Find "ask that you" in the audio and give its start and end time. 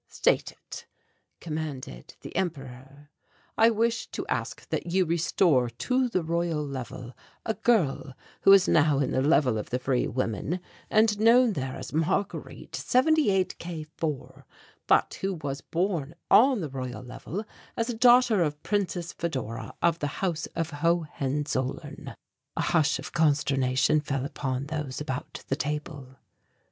4.25-5.05